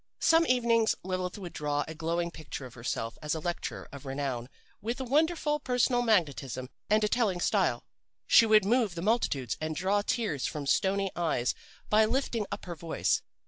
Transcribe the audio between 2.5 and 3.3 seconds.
of herself